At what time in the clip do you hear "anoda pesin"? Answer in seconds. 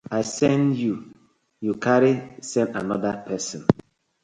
2.79-3.63